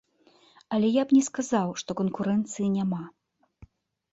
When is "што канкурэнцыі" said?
1.81-2.67